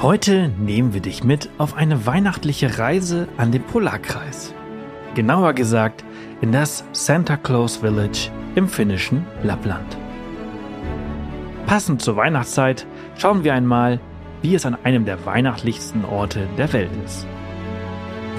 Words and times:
Heute 0.00 0.48
nehmen 0.60 0.94
wir 0.94 1.00
dich 1.00 1.24
mit 1.24 1.50
auf 1.58 1.74
eine 1.74 2.06
weihnachtliche 2.06 2.78
Reise 2.78 3.26
an 3.36 3.50
den 3.50 3.64
Polarkreis. 3.64 4.54
Genauer 5.16 5.54
gesagt 5.54 6.04
in 6.40 6.52
das 6.52 6.84
Santa 6.92 7.36
Claus 7.36 7.78
Village 7.78 8.30
im 8.54 8.68
finnischen 8.68 9.26
Lappland. 9.42 9.96
Passend 11.66 12.00
zur 12.00 12.14
Weihnachtszeit 12.14 12.86
schauen 13.16 13.42
wir 13.42 13.54
einmal, 13.54 13.98
wie 14.40 14.54
es 14.54 14.64
an 14.64 14.78
einem 14.84 15.04
der 15.04 15.26
weihnachtlichsten 15.26 16.04
Orte 16.04 16.46
der 16.56 16.72
Welt 16.72 16.92
ist. 17.04 17.26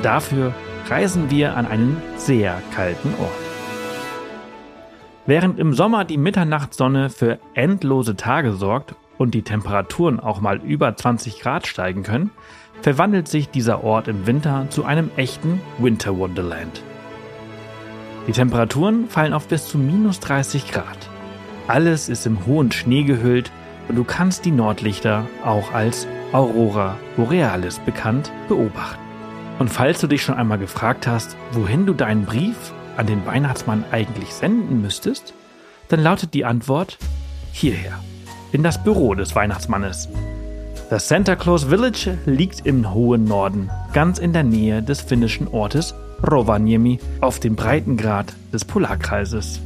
Dafür 0.01 0.53
reisen 0.87 1.29
wir 1.29 1.57
an 1.57 1.65
einen 1.65 2.01
sehr 2.15 2.61
kalten 2.73 3.09
Ort. 3.19 3.31
Während 5.25 5.59
im 5.59 5.73
Sommer 5.73 6.05
die 6.05 6.17
Mitternachtssonne 6.17 7.09
für 7.09 7.37
endlose 7.53 8.15
Tage 8.15 8.53
sorgt 8.53 8.95
und 9.19 9.35
die 9.35 9.43
Temperaturen 9.43 10.19
auch 10.19 10.41
mal 10.41 10.57
über 10.57 10.95
20 10.95 11.41
Grad 11.41 11.67
steigen 11.67 12.01
können, 12.01 12.31
verwandelt 12.81 13.27
sich 13.27 13.49
dieser 13.49 13.83
Ort 13.83 14.07
im 14.07 14.25
Winter 14.25 14.65
zu 14.69 14.85
einem 14.85 15.11
echten 15.17 15.61
Winter 15.77 16.17
Wonderland. 16.17 16.81
Die 18.25 18.31
Temperaturen 18.31 19.09
fallen 19.09 19.33
auf 19.33 19.47
bis 19.47 19.67
zu 19.67 19.77
minus 19.77 20.19
30 20.21 20.71
Grad. 20.71 21.09
Alles 21.67 22.09
ist 22.09 22.25
im 22.25 22.45
hohen 22.45 22.71
Schnee 22.71 23.03
gehüllt 23.03 23.51
und 23.89 23.97
du 23.97 24.03
kannst 24.03 24.45
die 24.45 24.51
Nordlichter 24.51 25.27
auch 25.43 25.73
als 25.73 26.07
Aurora 26.31 26.97
Borealis 27.17 27.79
bekannt 27.79 28.31
beobachten. 28.47 29.01
Und 29.59 29.67
falls 29.67 29.99
du 29.99 30.07
dich 30.07 30.23
schon 30.23 30.35
einmal 30.35 30.59
gefragt 30.59 31.07
hast, 31.07 31.35
wohin 31.51 31.85
du 31.85 31.93
deinen 31.93 32.25
Brief 32.25 32.55
an 32.95 33.07
den 33.07 33.25
Weihnachtsmann 33.25 33.83
eigentlich 33.91 34.33
senden 34.33 34.81
müsstest, 34.81 35.33
dann 35.89 36.01
lautet 36.01 36.33
die 36.33 36.45
Antwort 36.45 36.97
hierher 37.51 37.99
in 38.51 38.63
das 38.63 38.83
Büro 38.83 39.15
des 39.15 39.35
Weihnachtsmannes. 39.35 40.09
Das 40.89 41.07
Santa 41.07 41.35
Claus 41.35 41.65
Village 41.65 42.17
liegt 42.25 42.65
im 42.65 42.93
hohen 42.93 43.25
Norden, 43.25 43.69
ganz 43.93 44.17
in 44.17 44.33
der 44.33 44.43
Nähe 44.43 44.81
des 44.81 45.01
finnischen 45.01 45.47
Ortes 45.47 45.93
Rovaniemi 46.27 46.99
auf 47.21 47.39
dem 47.39 47.55
Breitengrad 47.55 48.33
des 48.51 48.65
Polarkreises. 48.65 49.59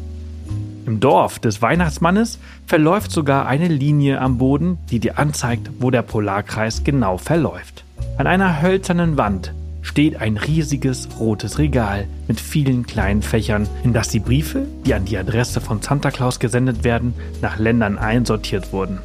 Im 0.86 1.00
Dorf 1.00 1.40
des 1.40 1.62
Weihnachtsmannes 1.62 2.40
verläuft 2.68 3.12
sogar 3.12 3.46
eine 3.46 3.70
Linie 3.70 4.20
am 4.20 4.38
Boden, 4.38 4.78
die 4.92 5.00
dir 5.00 5.18
anzeigt, 5.18 5.70
wo 5.80 5.92
der 5.92 6.02
Polarkreis 6.02 6.84
genau 6.84 7.18
verläuft. 7.18 7.86
An 8.18 8.28
einer 8.28 8.62
hölzernen 8.62 9.18
Wand 9.18 9.54
steht 9.84 10.16
ein 10.16 10.38
riesiges 10.38 11.08
rotes 11.20 11.60
Regal 11.60 12.08
mit 12.28 12.40
vielen 12.40 12.88
kleinen 12.88 13.22
Fächern, 13.22 13.68
in 13.84 13.94
das 13.94 14.10
die 14.10 14.20
Briefe, 14.20 14.66
die 14.86 14.96
an 14.96 15.06
die 15.06 15.18
Adresse 15.18 15.62
von 15.62 15.82
Santa 15.82 16.10
Claus 16.10 16.40
gesendet 16.40 16.84
werden, 16.84 17.14
nach 17.42 17.60
Ländern 17.60 18.00
einsortiert 18.00 18.74
wurden. 18.74 19.00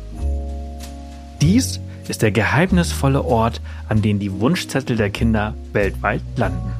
Dies 1.42 1.80
ist 2.08 2.22
der 2.22 2.30
geheimnisvolle 2.30 3.22
Ort, 3.22 3.60
an 3.88 4.00
dem 4.00 4.18
die 4.18 4.40
Wunschzettel 4.40 4.96
der 4.96 5.10
Kinder 5.10 5.54
weltweit 5.72 6.22
landen. 6.36 6.72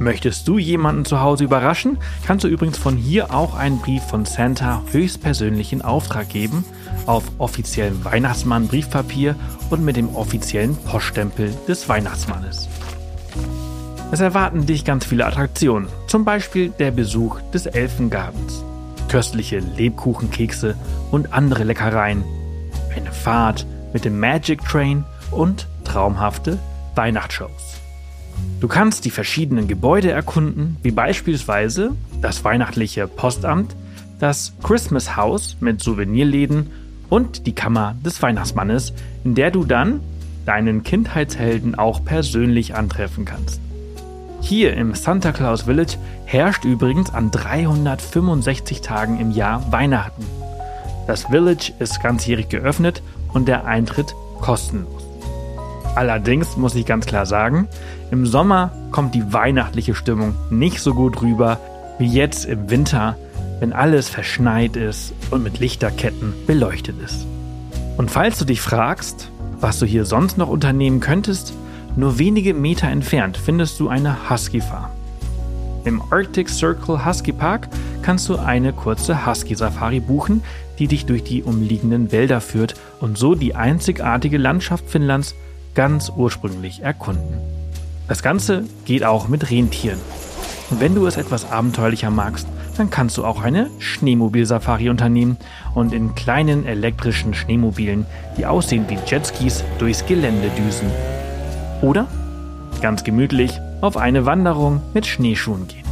Möchtest 0.00 0.48
du 0.48 0.56
jemanden 0.56 1.04
zu 1.04 1.20
Hause 1.20 1.44
überraschen, 1.44 1.98
kannst 2.26 2.42
du 2.42 2.48
übrigens 2.48 2.78
von 2.78 2.96
hier 2.96 3.34
auch 3.34 3.54
einen 3.54 3.80
Brief 3.80 4.02
von 4.02 4.24
Santa 4.24 4.82
höchstpersönlich 4.90 5.74
in 5.74 5.82
Auftrag 5.82 6.30
geben, 6.30 6.64
auf 7.04 7.24
offiziellem 7.36 8.02
Weihnachtsmann-Briefpapier 8.02 9.34
und 9.68 9.84
mit 9.84 9.96
dem 9.96 10.16
offiziellen 10.16 10.74
Poststempel 10.74 11.52
des 11.68 11.86
Weihnachtsmannes. 11.90 12.66
Es 14.10 14.20
erwarten 14.20 14.64
dich 14.64 14.86
ganz 14.86 15.04
viele 15.04 15.26
Attraktionen, 15.26 15.90
zum 16.06 16.24
Beispiel 16.24 16.70
der 16.70 16.92
Besuch 16.92 17.38
des 17.52 17.66
Elfengartens, 17.66 18.64
köstliche 19.08 19.58
Lebkuchenkekse 19.58 20.76
und 21.10 21.34
andere 21.34 21.64
Leckereien, 21.64 22.24
eine 22.96 23.12
Fahrt 23.12 23.66
mit 23.92 24.06
dem 24.06 24.18
Magic 24.18 24.64
Train 24.64 25.04
und 25.30 25.66
traumhafte 25.84 26.58
Weihnachtsshows. 26.94 27.79
Du 28.60 28.68
kannst 28.68 29.04
die 29.04 29.10
verschiedenen 29.10 29.68
Gebäude 29.68 30.10
erkunden, 30.10 30.76
wie 30.82 30.90
beispielsweise 30.90 31.92
das 32.20 32.44
weihnachtliche 32.44 33.08
Postamt, 33.08 33.74
das 34.18 34.52
Christmas 34.62 35.16
House 35.16 35.56
mit 35.60 35.82
Souvenirläden 35.82 36.70
und 37.08 37.46
die 37.46 37.54
Kammer 37.54 37.96
des 38.04 38.22
Weihnachtsmannes, 38.22 38.92
in 39.24 39.34
der 39.34 39.50
du 39.50 39.64
dann 39.64 40.00
deinen 40.44 40.82
Kindheitshelden 40.82 41.74
auch 41.74 42.04
persönlich 42.04 42.74
antreffen 42.74 43.24
kannst. 43.24 43.60
Hier 44.40 44.74
im 44.74 44.94
Santa 44.94 45.32
Claus 45.32 45.62
Village 45.62 45.96
herrscht 46.24 46.64
übrigens 46.64 47.12
an 47.12 47.30
365 47.30 48.80
Tagen 48.80 49.20
im 49.20 49.30
Jahr 49.30 49.70
Weihnachten. 49.70 50.24
Das 51.06 51.24
Village 51.24 51.72
ist 51.78 52.02
ganzjährig 52.02 52.48
geöffnet 52.48 53.02
und 53.32 53.48
der 53.48 53.66
Eintritt 53.66 54.14
kostenlos. 54.40 55.09
Allerdings 55.94 56.56
muss 56.56 56.74
ich 56.74 56.86
ganz 56.86 57.06
klar 57.06 57.26
sagen, 57.26 57.68
im 58.10 58.24
Sommer 58.26 58.70
kommt 58.92 59.14
die 59.14 59.32
weihnachtliche 59.32 59.94
Stimmung 59.94 60.34
nicht 60.50 60.80
so 60.80 60.94
gut 60.94 61.20
rüber 61.20 61.58
wie 61.98 62.06
jetzt 62.06 62.44
im 62.46 62.70
Winter, 62.70 63.16
wenn 63.58 63.72
alles 63.72 64.08
verschneit 64.08 64.76
ist 64.76 65.12
und 65.30 65.42
mit 65.42 65.58
Lichterketten 65.58 66.32
beleuchtet 66.46 66.96
ist. 67.04 67.26
Und 67.98 68.10
falls 68.10 68.38
du 68.38 68.44
dich 68.44 68.60
fragst, 68.60 69.30
was 69.60 69.78
du 69.78 69.86
hier 69.86 70.06
sonst 70.06 70.38
noch 70.38 70.48
unternehmen 70.48 71.00
könntest, 71.00 71.52
nur 71.96 72.18
wenige 72.18 72.54
Meter 72.54 72.88
entfernt 72.88 73.36
findest 73.36 73.78
du 73.80 73.88
eine 73.88 74.30
Husky 74.30 74.60
Farm. 74.60 74.90
Im 75.84 76.00
Arctic 76.10 76.48
Circle 76.48 77.04
Husky 77.04 77.32
Park 77.32 77.68
kannst 78.02 78.28
du 78.28 78.36
eine 78.36 78.72
kurze 78.72 79.26
Husky 79.26 79.54
Safari 79.54 80.00
buchen, 80.00 80.42
die 80.78 80.86
dich 80.86 81.04
durch 81.04 81.24
die 81.24 81.42
umliegenden 81.42 82.12
Wälder 82.12 82.40
führt 82.40 82.74
und 83.00 83.18
so 83.18 83.34
die 83.34 83.54
einzigartige 83.54 84.38
Landschaft 84.38 84.88
Finnlands 84.88 85.34
ganz 85.74 86.10
ursprünglich 86.14 86.82
erkunden. 86.82 87.38
Das 88.08 88.22
Ganze 88.22 88.64
geht 88.84 89.04
auch 89.04 89.28
mit 89.28 89.50
Rentieren. 89.50 90.00
Und 90.70 90.80
wenn 90.80 90.94
du 90.94 91.06
es 91.06 91.16
etwas 91.16 91.50
abenteuerlicher 91.50 92.10
magst, 92.10 92.46
dann 92.76 92.90
kannst 92.90 93.18
du 93.18 93.24
auch 93.24 93.42
eine 93.42 93.68
Schneemobil-Safari 93.78 94.88
unternehmen 94.88 95.36
und 95.74 95.92
in 95.92 96.14
kleinen 96.14 96.64
elektrischen 96.64 97.34
Schneemobilen, 97.34 98.06
die 98.36 98.46
aussehen 98.46 98.86
wie 98.88 98.98
Jetskis, 99.06 99.64
durchs 99.78 100.06
Gelände 100.06 100.48
düsen. 100.56 100.90
Oder 101.82 102.06
ganz 102.80 103.04
gemütlich 103.04 103.60
auf 103.80 103.96
eine 103.96 104.26
Wanderung 104.26 104.80
mit 104.94 105.06
Schneeschuhen 105.06 105.68
gehen. 105.68 105.89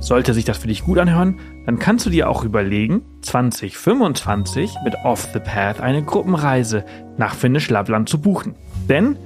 Sollte 0.00 0.32
sich 0.32 0.44
das 0.44 0.58
für 0.58 0.68
dich 0.68 0.84
gut 0.84 0.98
anhören, 0.98 1.38
dann 1.66 1.78
kannst 1.78 2.06
du 2.06 2.10
dir 2.10 2.30
auch 2.30 2.44
überlegen, 2.44 3.02
2025 3.22 4.76
mit 4.84 4.94
Off 5.04 5.28
the 5.32 5.40
Path 5.40 5.80
eine 5.80 6.02
Gruppenreise 6.02 6.84
nach 7.16 7.34
Finnisch 7.34 7.68
Lappland 7.68 8.08
zu 8.08 8.20
buchen. 8.20 8.54
Denn 8.88 9.16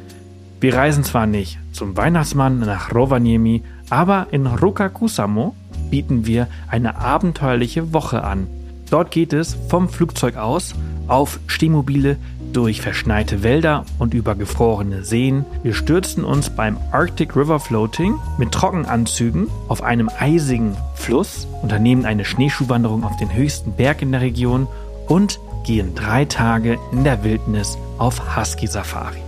Wir 0.61 0.77
reisen 0.77 1.03
zwar 1.03 1.27
nicht 1.27 1.59
zum 1.73 1.97
Weihnachtsmann 1.97 2.61
nach 2.61 2.95
Rovaniemi, 2.95 3.63
aber 3.91 4.29
in 4.31 4.47
Rukakusamo 4.47 5.57
bieten 5.91 6.25
wir 6.25 6.47
eine 6.69 6.99
abenteuerliche 6.99 7.93
Woche 7.93 8.23
an. 8.23 8.47
Dort 8.89 9.11
geht 9.11 9.33
es 9.33 9.57
vom 9.69 9.89
Flugzeug 9.89 10.37
aus 10.37 10.77
auf 11.09 11.41
Stehmobile 11.49 12.17
durch 12.53 12.81
verschneite 12.81 13.43
Wälder 13.43 13.85
und 13.99 14.15
über 14.15 14.35
gefrorene 14.35 15.05
Seen. 15.05 15.45
Wir 15.63 15.75
stürzen 15.75 16.25
uns 16.25 16.51
beim 16.51 16.77
Arctic 16.91 17.37
River 17.37 17.61
Floating 17.61 18.15
mit 18.39 18.53
Trockenanzügen 18.53 19.49
auf 19.69 19.83
einem 19.83 20.11
eisigen 20.19 20.77
Fluss, 20.95 21.47
unternehmen 21.63 22.05
eine 22.05 22.25
Schneeschuhwanderung 22.25 23.05
auf 23.05 23.17
den 23.17 23.33
höchsten 23.33 23.73
Berg 23.73 24.03
in 24.03 24.13
der 24.13 24.21
Region 24.21 24.69
und 25.09 25.41
gehen 25.65 25.95
drei 25.95 26.25
Tage 26.25 26.79
in 26.93 27.05
der 27.05 27.25
Wildnis 27.25 27.79
auf 27.99 28.37
Husky 28.37 28.67
Safari. 28.67 29.23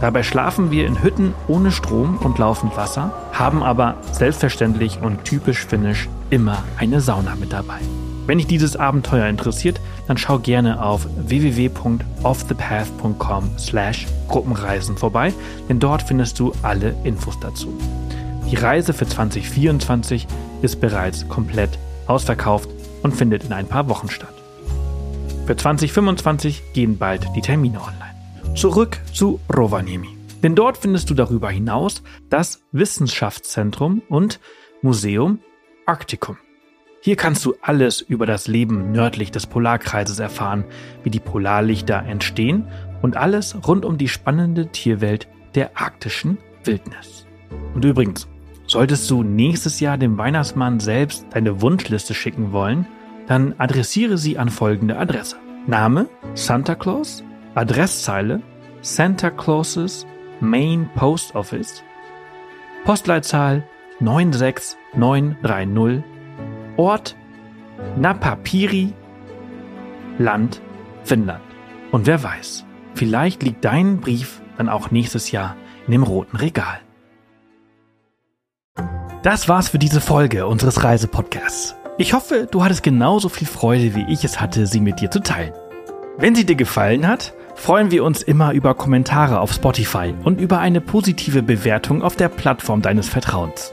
Dabei 0.00 0.24
schlafen 0.24 0.72
wir 0.72 0.86
in 0.86 1.02
Hütten 1.02 1.32
ohne 1.46 1.70
Strom 1.70 2.18
und 2.18 2.38
laufend 2.38 2.76
Wasser, 2.76 3.12
haben 3.32 3.62
aber 3.62 3.98
selbstverständlich 4.10 4.98
und 5.00 5.24
typisch 5.24 5.64
finnisch 5.64 6.08
immer 6.30 6.64
eine 6.76 7.00
Sauna 7.00 7.36
mit 7.36 7.52
dabei. 7.52 7.78
Wenn 8.26 8.38
dich 8.38 8.46
dieses 8.46 8.76
Abenteuer 8.76 9.26
interessiert, 9.26 9.80
dann 10.12 10.18
schau 10.18 10.38
gerne 10.38 10.84
auf 10.84 11.08
www.offthepath.com 11.26 13.58
slash 13.58 14.06
Gruppenreisen 14.28 14.98
vorbei, 14.98 15.32
denn 15.70 15.80
dort 15.80 16.02
findest 16.02 16.38
du 16.38 16.52
alle 16.60 16.94
Infos 17.02 17.40
dazu. 17.40 17.72
Die 18.50 18.56
Reise 18.56 18.92
für 18.92 19.06
2024 19.06 20.26
ist 20.60 20.82
bereits 20.82 21.26
komplett 21.30 21.78
ausverkauft 22.06 22.68
und 23.02 23.16
findet 23.16 23.44
in 23.44 23.54
ein 23.54 23.66
paar 23.66 23.88
Wochen 23.88 24.10
statt. 24.10 24.34
Für 25.46 25.56
2025 25.56 26.74
gehen 26.74 26.98
bald 26.98 27.26
die 27.34 27.40
Termine 27.40 27.80
online. 27.80 28.14
Zurück 28.54 29.00
zu 29.14 29.40
Rovaniemi. 29.50 30.18
Denn 30.42 30.54
dort 30.54 30.76
findest 30.76 31.08
du 31.08 31.14
darüber 31.14 31.48
hinaus 31.48 32.02
das 32.28 32.62
Wissenschaftszentrum 32.72 34.02
und 34.10 34.40
Museum 34.82 35.38
Arcticum. 35.86 36.36
Hier 37.04 37.16
kannst 37.16 37.44
du 37.44 37.56
alles 37.60 38.00
über 38.00 38.26
das 38.26 38.46
Leben 38.46 38.92
nördlich 38.92 39.32
des 39.32 39.48
Polarkreises 39.48 40.20
erfahren, 40.20 40.64
wie 41.02 41.10
die 41.10 41.18
Polarlichter 41.18 42.04
entstehen 42.06 42.68
und 43.02 43.16
alles 43.16 43.56
rund 43.66 43.84
um 43.84 43.98
die 43.98 44.06
spannende 44.06 44.68
Tierwelt 44.68 45.26
der 45.56 45.76
arktischen 45.76 46.38
Wildnis. 46.62 47.26
Und 47.74 47.84
übrigens, 47.84 48.28
solltest 48.68 49.10
du 49.10 49.24
nächstes 49.24 49.80
Jahr 49.80 49.98
dem 49.98 50.16
Weihnachtsmann 50.16 50.78
selbst 50.78 51.26
deine 51.30 51.60
Wunschliste 51.60 52.14
schicken 52.14 52.52
wollen, 52.52 52.86
dann 53.26 53.56
adressiere 53.58 54.16
sie 54.16 54.38
an 54.38 54.48
folgende 54.48 54.96
Adresse. 54.96 55.38
Name 55.66 56.08
Santa 56.34 56.76
Claus 56.76 57.24
Adresszeile 57.56 58.42
Santa 58.80 59.30
Clauses 59.30 60.06
Main 60.38 60.88
Post 60.94 61.34
Office, 61.34 61.82
Postleitzahl 62.84 63.64
96930, 63.98 66.11
Ort 66.82 67.14
Napapiri, 67.96 68.92
Land 70.18 70.60
Finnland. 71.04 71.40
Und 71.92 72.06
wer 72.06 72.24
weiß, 72.24 72.64
vielleicht 72.96 73.44
liegt 73.44 73.64
dein 73.64 74.00
Brief 74.00 74.42
dann 74.58 74.68
auch 74.68 74.90
nächstes 74.90 75.30
Jahr 75.30 75.54
in 75.86 75.92
dem 75.92 76.02
roten 76.02 76.36
Regal. 76.36 76.80
Das 79.22 79.48
war's 79.48 79.68
für 79.68 79.78
diese 79.78 80.00
Folge 80.00 80.48
unseres 80.48 80.82
Reisepodcasts. 80.82 81.76
Ich 81.98 82.14
hoffe, 82.14 82.48
du 82.50 82.64
hattest 82.64 82.82
genauso 82.82 83.28
viel 83.28 83.46
Freude, 83.46 83.94
wie 83.94 84.12
ich 84.12 84.24
es 84.24 84.40
hatte, 84.40 84.66
sie 84.66 84.80
mit 84.80 85.00
dir 85.00 85.10
zu 85.12 85.20
teilen. 85.20 85.52
Wenn 86.18 86.34
sie 86.34 86.44
dir 86.44 86.56
gefallen 86.56 87.06
hat, 87.06 87.32
freuen 87.54 87.92
wir 87.92 88.02
uns 88.02 88.24
immer 88.24 88.54
über 88.54 88.74
Kommentare 88.74 89.38
auf 89.38 89.52
Spotify 89.52 90.14
und 90.24 90.40
über 90.40 90.58
eine 90.58 90.80
positive 90.80 91.44
Bewertung 91.44 92.02
auf 92.02 92.16
der 92.16 92.28
Plattform 92.28 92.82
deines 92.82 93.08
Vertrauens. 93.08 93.72